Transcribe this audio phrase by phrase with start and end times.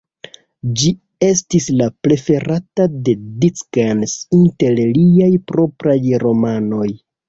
[0.79, 0.93] Ĝi
[1.27, 6.95] estis la preferata de Dickens inter liaj propraj romanoj.